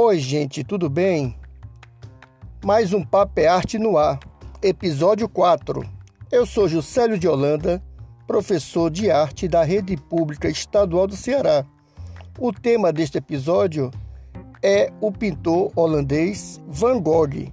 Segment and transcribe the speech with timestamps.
[0.00, 1.36] Oi, gente, tudo bem?
[2.64, 4.20] Mais um Papo é Arte no Ar,
[4.62, 5.84] episódio 4.
[6.30, 7.82] Eu sou Juscelio de Holanda,
[8.24, 11.66] professor de arte da Rede Pública Estadual do Ceará.
[12.38, 13.90] O tema deste episódio
[14.62, 17.50] é o pintor holandês Van Gogh,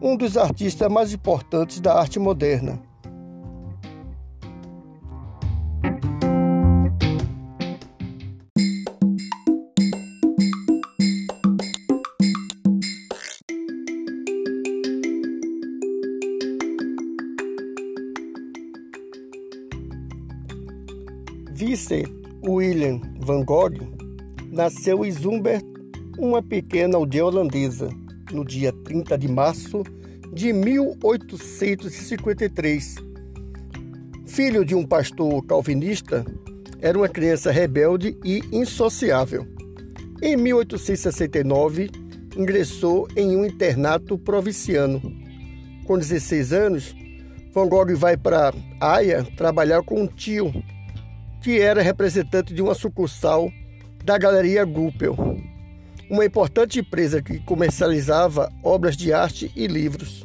[0.00, 2.80] um dos artistas mais importantes da arte moderna.
[23.44, 23.74] Gogh
[24.50, 25.62] nasceu em Zumbert,
[26.18, 27.90] uma pequena aldeia holandesa,
[28.32, 29.84] no dia 30 de março
[30.32, 32.96] de 1853.
[34.26, 36.24] Filho de um pastor calvinista,
[36.80, 39.46] era uma criança rebelde e insociável.
[40.20, 41.90] Em 1869,
[42.36, 45.00] ingressou em um internato provinciano.
[45.84, 46.94] Com 16 anos,
[47.52, 50.52] Van Gogh vai para Haia trabalhar com um tio
[51.42, 53.50] que era representante de uma sucursal
[54.04, 55.16] da Galeria Guppel,
[56.08, 60.24] uma importante empresa que comercializava obras de arte e livros.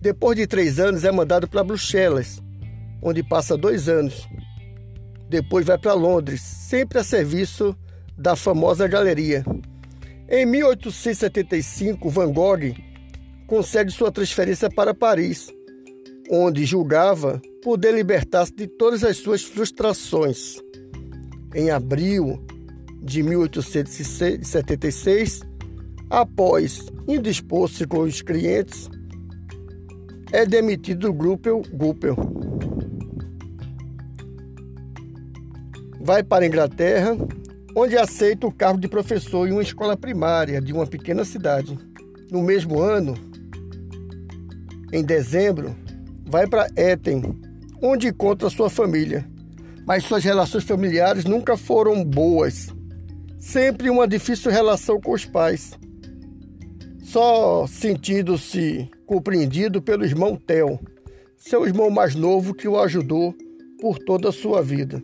[0.00, 2.40] Depois de três anos, é mandado para Bruxelas,
[3.02, 4.28] onde passa dois anos.
[5.28, 7.76] Depois vai para Londres, sempre a serviço
[8.16, 9.44] da famosa galeria.
[10.28, 12.74] Em 1875, Van Gogh
[13.46, 15.52] consegue sua transferência para Paris,
[16.30, 20.60] onde julgava poder libertar-se de todas as suas frustrações.
[21.52, 22.40] Em abril
[23.02, 25.40] de 1876,
[26.08, 28.88] após indispor-se com os clientes,
[30.30, 32.14] é demitido do grupo Guppel.
[36.00, 37.16] Vai para a Inglaterra,
[37.76, 41.76] onde aceita o cargo de professor em uma escola primária de uma pequena cidade.
[42.30, 43.14] No mesmo ano,
[44.92, 45.74] em dezembro,
[46.30, 47.22] vai para Etten,
[47.82, 49.28] onde encontra sua família.
[49.84, 52.72] Mas suas relações familiares nunca foram boas.
[53.36, 55.72] Sempre uma difícil relação com os pais.
[57.02, 60.78] Só sentindo-se compreendido pelo irmão Theo,
[61.36, 63.34] seu irmão mais novo que o ajudou
[63.80, 65.02] por toda a sua vida.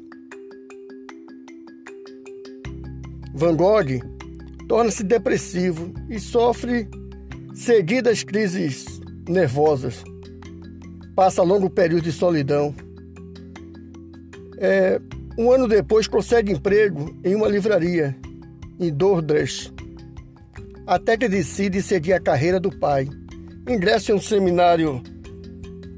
[3.34, 4.00] Van Gogh
[4.69, 6.88] torna-se depressivo e sofre
[7.53, 10.04] seguidas crises nervosas
[11.16, 12.75] passa longo período de solidão.
[14.59, 15.00] É,
[15.38, 18.15] um ano depois consegue emprego em uma livraria
[18.78, 19.72] em Dordrecht,
[20.87, 23.09] até que decide seguir a carreira do pai.
[23.66, 25.03] Ingressa em um seminário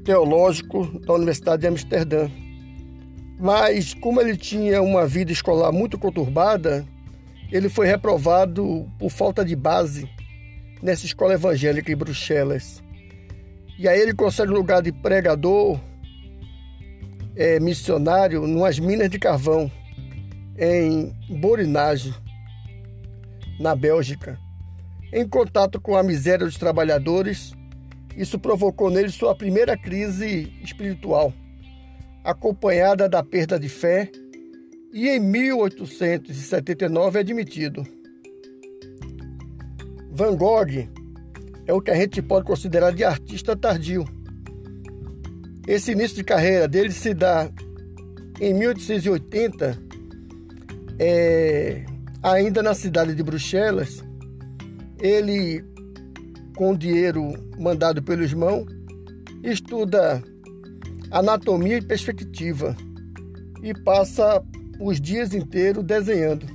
[0.05, 2.29] teológico da Universidade de Amsterdã.
[3.37, 6.85] Mas, como ele tinha uma vida escolar muito conturbada,
[7.51, 10.09] ele foi reprovado por falta de base
[10.81, 12.81] nessa escola evangélica em Bruxelas.
[13.79, 15.79] E aí ele consegue lugar de pregador,
[17.33, 19.71] é, missionário, nas minas de carvão,
[20.57, 22.13] em Borinage,
[23.57, 24.37] na Bélgica.
[25.13, 27.53] Em contato com a miséria dos trabalhadores,
[28.17, 31.33] isso provocou nele sua primeira crise espiritual,
[32.21, 34.11] acompanhada da perda de fé,
[34.91, 37.87] e em 1879 é admitido.
[40.11, 40.98] Van Gogh
[41.69, 44.03] é o que a gente pode considerar de artista tardio.
[45.67, 47.47] Esse início de carreira dele se dá
[48.41, 49.77] em 1880,
[50.97, 51.85] é,
[52.23, 54.03] ainda na cidade de Bruxelas.
[54.99, 55.63] Ele,
[56.55, 58.65] com dinheiro mandado pelo irmão,
[59.43, 60.23] estuda
[61.11, 62.75] anatomia e perspectiva
[63.61, 64.43] e passa
[64.79, 66.47] os dias inteiros desenhando.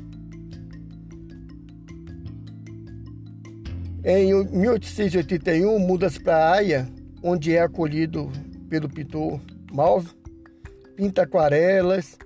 [4.07, 6.87] Em 1881, muda-se para Haia,
[7.23, 8.31] onde é acolhido
[8.69, 9.41] pelo pintor
[9.73, 10.11] Malve,
[10.95, 12.19] pinta aquarelas,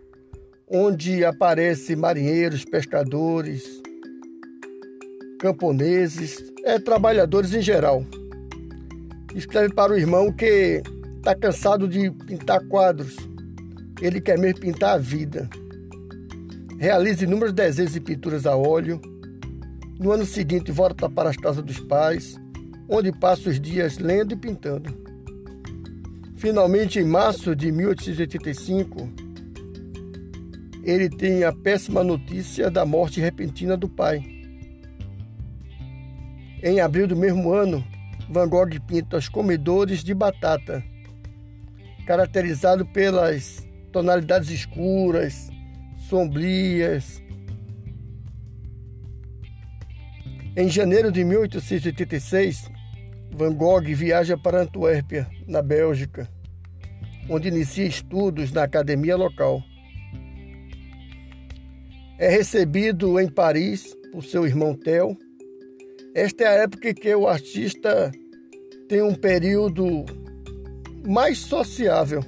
[0.69, 3.63] onde aparecem marinheiros, pescadores,
[5.39, 8.05] camponeses, é, trabalhadores em geral.
[9.33, 10.83] Escreve para o irmão que
[11.19, 13.15] está cansado de pintar quadros,
[14.03, 15.49] ele quer mesmo pintar a vida.
[16.77, 19.01] Realiza inúmeros desenhos e pinturas a óleo
[19.99, 22.37] no ano seguinte, volta para as casas dos pais,
[22.89, 24.95] onde passa os dias lendo e pintando.
[26.37, 29.11] Finalmente, em março de 1885,
[30.85, 34.25] ele tem a péssima notícia da morte repentina do pai.
[36.62, 37.85] Em abril do mesmo ano,
[38.31, 40.85] Van Gogh pinta os comedores de batata,
[42.06, 45.50] caracterizado pelas tonalidades escuras,
[46.09, 47.21] sombrias,
[50.59, 52.69] Em janeiro de 1886,
[53.31, 56.29] Van Gogh viaja para Antuérpia, na Bélgica,
[57.31, 59.63] onde inicia estudos na academia local.
[62.19, 65.17] É recebido em Paris por seu irmão Theo.
[66.13, 68.11] Esta é a época em que o artista
[68.89, 70.05] tem um período
[71.07, 72.25] mais sociável.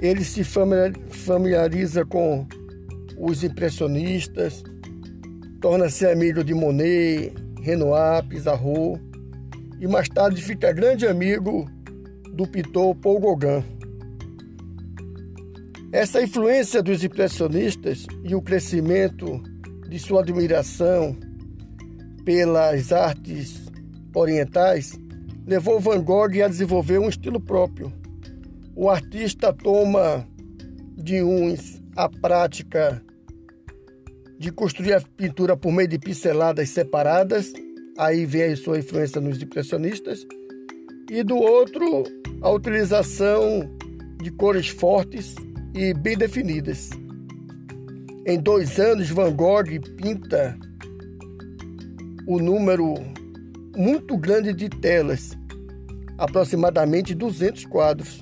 [0.00, 2.46] Ele se familiariza com
[3.18, 4.62] os impressionistas,
[5.60, 9.00] torna-se amigo de Monet, Renoir, Pissarro
[9.80, 11.68] e mais tarde fica grande amigo
[12.32, 13.64] do pintor Paul Gauguin.
[15.90, 19.42] Essa influência dos impressionistas e o crescimento
[19.88, 21.16] de sua admiração
[22.24, 23.66] pelas artes
[24.14, 24.98] orientais
[25.46, 27.92] levou Van Gogh a desenvolver um estilo próprio.
[28.76, 30.28] O artista toma
[30.94, 33.02] de uns a prática
[34.38, 37.52] de construir a pintura por meio de pinceladas separadas,
[37.98, 40.24] aí vem a sua influência nos impressionistas,
[41.10, 42.04] e do outro,
[42.40, 43.68] a utilização
[44.22, 45.34] de cores fortes
[45.74, 46.90] e bem definidas.
[48.24, 50.56] Em dois anos, Van Gogh pinta
[52.26, 52.94] o número
[53.76, 55.36] muito grande de telas,
[56.16, 58.20] aproximadamente 200 quadros,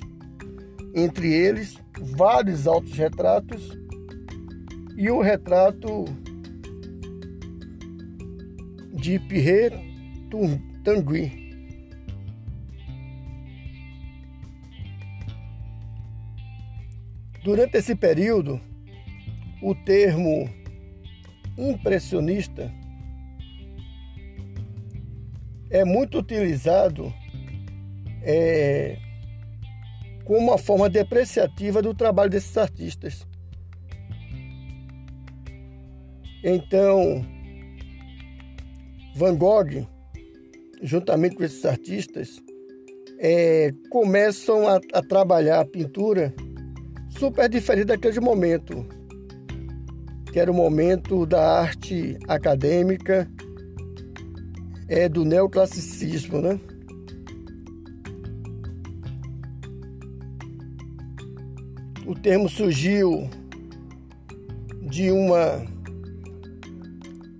[0.95, 3.77] entre eles vários autorretratos
[4.97, 6.05] e o retrato
[8.95, 9.77] de Pierre
[10.83, 11.45] Tanguy.
[17.43, 18.59] Durante esse período,
[19.61, 20.49] o termo
[21.55, 22.73] impressionista
[25.69, 27.13] é muito utilizado
[28.23, 28.97] é,
[30.25, 33.25] como uma forma depreciativa do trabalho desses artistas.
[36.49, 37.25] Então,
[39.13, 39.85] Van Gogh,
[40.81, 42.41] juntamente com esses artistas,
[43.19, 46.33] é, começam a, a, trabalhar a pintura
[47.09, 48.85] super diferente daquele momento,
[50.31, 53.29] que era o momento da arte acadêmica,
[54.87, 56.57] é do neoclassicismo, né?
[62.05, 63.29] O termo surgiu
[64.89, 65.75] de uma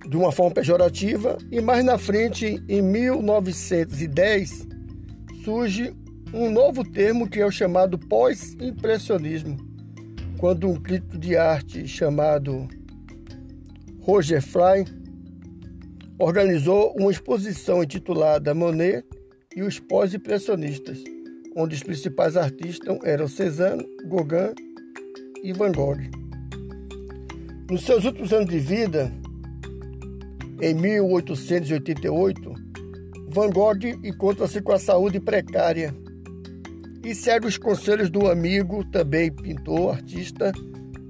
[0.08, 4.66] de uma forma pejorativa e mais na frente, em 1910,
[5.44, 5.94] surge
[6.32, 9.58] um novo termo que é o chamado pós-impressionismo,
[10.38, 12.66] quando um crítico de arte chamado
[14.00, 14.86] Roger Fry
[16.18, 19.04] organizou uma exposição intitulada Monet
[19.54, 21.04] e os pós-impressionistas,
[21.54, 24.54] onde os principais artistas eram Cézanne, Gauguin
[25.42, 26.00] e Van Gogh.
[27.70, 29.12] Nos seus últimos anos de vida,
[30.60, 32.52] em 1888,
[33.28, 35.94] Van Gogh encontra-se com a saúde precária
[37.04, 40.52] e segue os conselhos do amigo, também pintor, artista,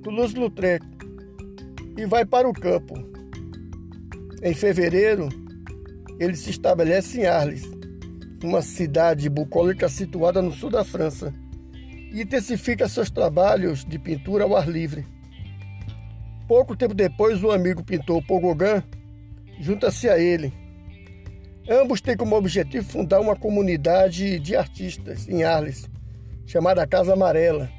[0.02, 0.84] Toulouse-Lautrec,
[1.96, 2.94] e vai para o campo.
[4.42, 5.28] Em fevereiro,
[6.20, 7.62] ele se estabelece em Arles,
[8.44, 11.32] uma cidade bucólica situada no sul da França,
[12.12, 15.06] e intensifica seus trabalhos de pintura ao ar livre.
[16.46, 18.82] Pouco tempo depois, o amigo pintor Gauguin
[19.60, 20.52] junta-se a ele.
[21.68, 25.88] Ambos têm como objetivo fundar uma comunidade de artistas em Arles,
[26.46, 27.70] chamada Casa Amarela.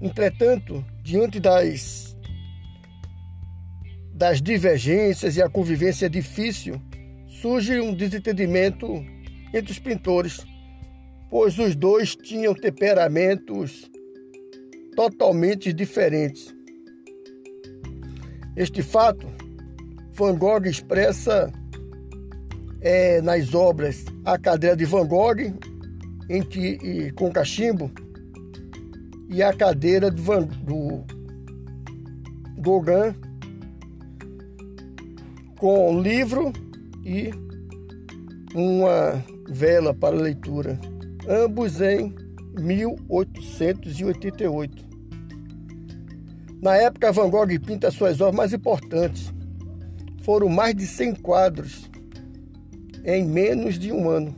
[0.00, 2.16] Entretanto, diante das,
[4.12, 6.80] das divergências e a convivência difícil,
[7.40, 8.86] surge um desentendimento
[9.52, 10.46] entre os pintores,
[11.28, 13.90] pois os dois tinham temperamentos
[14.94, 16.54] totalmente diferentes.
[18.56, 19.33] Este fato
[20.14, 21.52] Van Gogh expressa
[22.80, 25.52] é, nas obras A Cadeira de Van Gogh,
[26.28, 27.90] em que, e, com cachimbo,
[29.28, 31.02] e A Cadeira de Van, do
[32.58, 33.12] Gauguin,
[35.58, 36.52] com livro
[37.04, 37.32] e
[38.54, 40.78] uma vela para leitura,
[41.28, 42.14] ambos em
[42.56, 44.84] 1888.
[46.62, 49.33] Na época, Van Gogh pinta suas obras mais importantes,
[50.24, 51.90] foram mais de 100 quadros
[53.04, 54.34] em menos de um ano.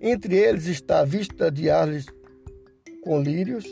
[0.00, 2.06] Entre eles está a vista de Arles
[3.02, 3.64] com lírios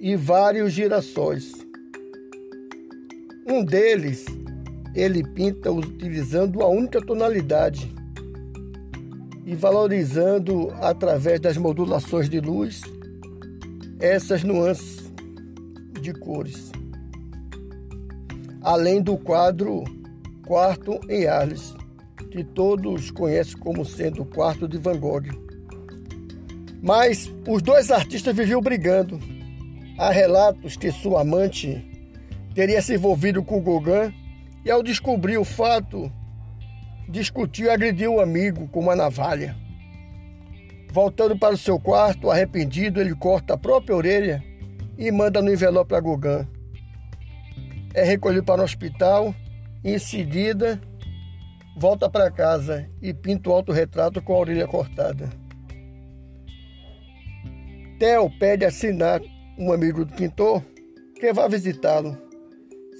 [0.00, 1.52] e vários girassóis.
[3.46, 4.24] Um deles
[4.94, 7.92] ele pinta utilizando a única tonalidade
[9.44, 12.80] e valorizando através das modulações de luz
[14.00, 15.12] essas nuances
[16.00, 16.71] de cores
[18.62, 19.84] além do quadro
[20.46, 21.74] quarto em Arles,
[22.30, 25.26] que todos conhecem como sendo o quarto de Van Gogh.
[26.82, 29.20] Mas os dois artistas viviam brigando.
[29.98, 31.84] Há relatos que sua amante
[32.54, 34.12] teria se envolvido com Gauguin
[34.64, 36.10] e, ao descobrir o fato,
[37.08, 39.56] discutiu e agrediu o amigo com uma navalha.
[40.90, 44.44] Voltando para o seu quarto, arrependido, ele corta a própria orelha
[44.98, 46.46] e manda no envelope para Gauguin.
[47.94, 49.34] É recolhido para o hospital
[49.84, 50.80] em seguida,
[51.76, 55.28] volta para casa e pinta o autorretrato com a orelha cortada.
[57.98, 59.24] Theo pede a Sinat,
[59.58, 60.62] um amigo do pintor,
[61.18, 62.16] que vá visitá-lo.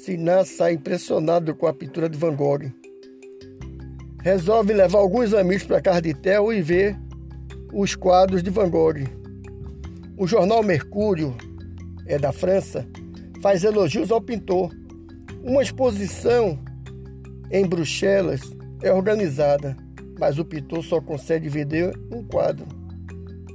[0.05, 2.73] Sinat sai impressionado com a pintura de Van Gogh.
[4.21, 6.97] Resolve levar alguns amigos para casa de Theo e ver
[7.73, 9.09] os quadros de Van Gogh.
[10.17, 11.37] O jornal Mercúrio,
[12.07, 12.87] é da França,
[13.41, 14.82] faz elogios ao pintor.
[15.45, 16.57] Uma exposição
[17.51, 18.41] em Bruxelas
[18.81, 19.77] é organizada,
[20.19, 22.65] mas o pintor só consegue vender um quadro,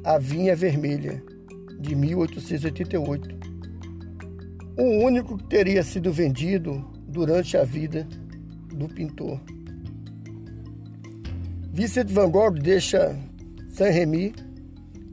[0.04, 1.24] A Vinha Vermelha,
[1.80, 3.38] de 1888.
[4.78, 8.06] O único que teria sido vendido durante a vida
[8.76, 9.40] do pintor.
[11.72, 13.18] Vincent van Gogh deixa
[13.70, 14.34] Saint-Rémy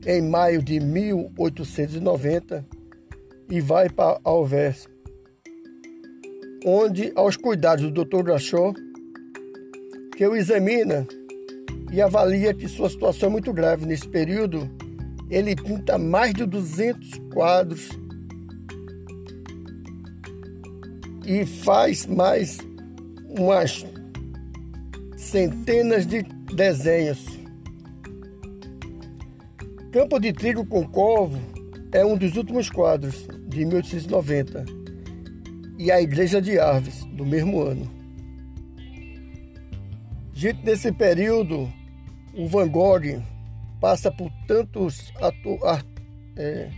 [0.06, 2.66] em maio de 1890
[3.48, 4.88] e vai para Alvers,
[6.64, 8.22] onde, aos cuidados do Dr.
[8.22, 8.74] Gachot,
[10.16, 11.06] que o examina
[11.92, 13.84] e avalia que sua situação é muito grave.
[13.84, 14.68] Nesse período,
[15.30, 17.88] ele pinta mais de 200 quadros
[21.26, 22.58] e faz mais
[23.28, 23.84] umas
[25.16, 26.22] centenas de
[26.54, 27.26] desenhos.
[29.92, 31.38] Campo de Trigo com Corvo
[31.92, 34.64] é um dos últimos quadros, de 1890,
[35.78, 37.90] e A Igreja de Arves, do mesmo ano.
[40.32, 41.72] Gente, nesse período,
[42.34, 43.22] o Van Gogh
[43.80, 45.12] passa por tantos
[46.36, 46.70] é,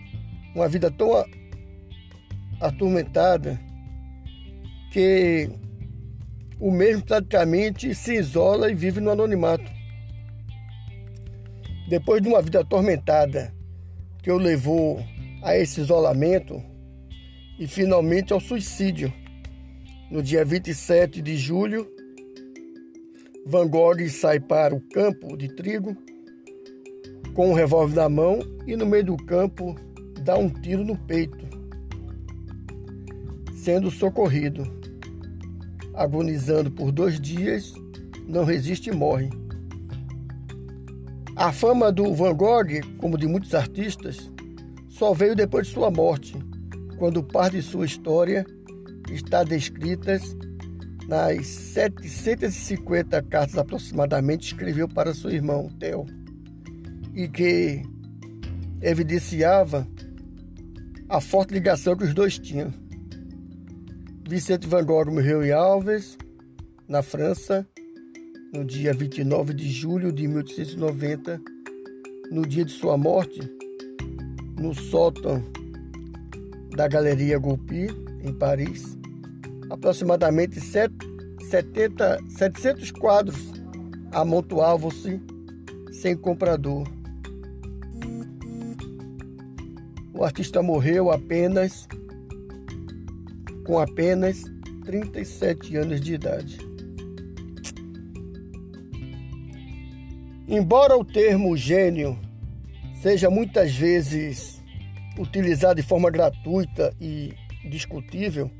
[0.54, 1.10] uma vida tão
[2.60, 3.60] atormentada
[4.92, 5.48] que
[6.58, 9.70] o mesmo praticamente se isola e vive no anonimato.
[11.88, 13.54] Depois de uma vida atormentada
[14.22, 15.02] que o levou
[15.42, 16.62] a esse isolamento
[17.58, 19.12] e finalmente ao suicídio,
[20.10, 21.88] no dia 27 de julho,
[23.46, 25.96] Van Gogh sai para o campo de trigo
[27.32, 29.76] com um revólver na mão e no meio do campo
[30.22, 31.46] dá um tiro no peito,
[33.54, 34.64] sendo socorrido.
[35.94, 37.72] Agonizando por dois dias,
[38.26, 39.30] não resiste e morre.
[41.34, 44.30] A fama do Van Gogh, como de muitos artistas,
[44.88, 46.36] só veio depois de sua morte,
[46.98, 48.46] quando parte de sua história
[49.10, 50.20] está descrita
[51.08, 56.06] nas 750 cartas aproximadamente escreveu para seu irmão Theo,
[57.14, 57.82] e que
[58.82, 59.86] evidenciava
[61.08, 62.72] a forte ligação que os dois tinham.
[64.28, 66.18] Vicente Van Gogh morreu em Alves,
[66.88, 67.66] na França,
[68.52, 71.40] no dia 29 de julho de 1890,
[72.32, 73.40] no dia de sua morte,
[74.58, 75.44] no sótão
[76.76, 77.88] da Galeria Goupil,
[78.22, 78.96] em Paris,
[79.70, 83.50] aproximadamente 70, 700 quadros
[84.12, 85.20] amontoavam-se
[85.90, 86.86] sem comprador.
[90.12, 91.88] O artista morreu apenas
[93.64, 94.44] com apenas
[94.84, 96.58] 37 anos de idade.
[100.46, 102.18] Embora o termo gênio
[103.02, 104.55] seja muitas vezes
[105.18, 107.34] utilizado de forma gratuita e
[107.68, 108.50] discutível,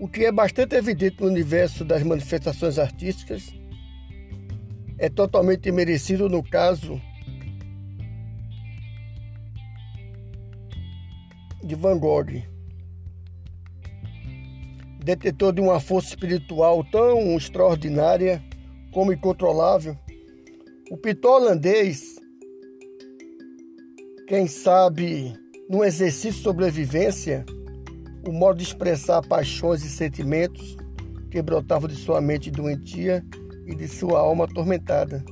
[0.00, 3.54] o que é bastante evidente no universo das manifestações artísticas
[4.98, 7.00] é totalmente merecido no caso
[11.62, 12.42] de Van Gogh,
[15.02, 18.42] detetor de uma força espiritual tão extraordinária
[18.92, 19.96] como incontrolável.
[20.90, 22.16] O pintor holandês,
[24.26, 25.34] quem sabe,
[25.68, 27.44] no exercício de sobrevivência,
[28.26, 30.76] o modo de expressar paixões e sentimentos
[31.30, 33.24] que brotavam de sua mente doentia
[33.66, 35.22] e de sua alma atormentada.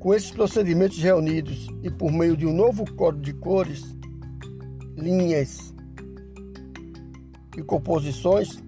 [0.00, 3.96] Com esses procedimentos reunidos e por meio de um novo código de cores,
[4.96, 5.72] linhas
[7.56, 8.62] e composições,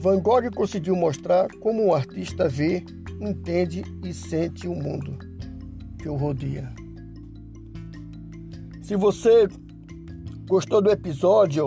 [0.00, 2.82] Van Gogh conseguiu mostrar como um artista vê
[3.20, 5.18] entende e sente o mundo
[5.98, 6.79] que o rodeia.
[8.90, 9.46] Se você
[10.48, 11.66] gostou do episódio,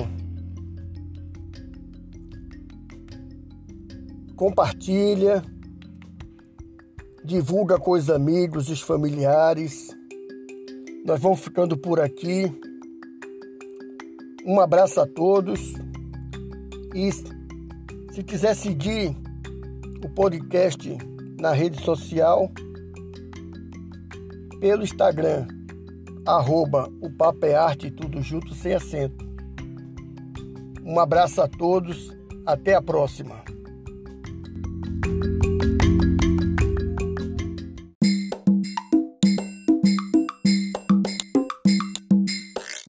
[4.36, 5.42] compartilha,
[7.24, 9.96] divulga com os amigos, os familiares.
[11.06, 12.44] Nós vamos ficando por aqui.
[14.46, 15.75] Um abraço a todos.
[16.94, 19.15] E se quiser seguir
[20.03, 20.98] o podcast
[21.39, 22.51] na rede social,
[24.60, 25.48] pelo Instagram,
[26.25, 29.25] arroba o Papo é Arte, tudo junto, sem acento.
[30.86, 32.15] Um abraço a todos,
[32.46, 33.44] até a próxima.